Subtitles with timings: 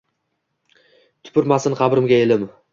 [1.29, 2.53] Tupurmasin qabrimga elim.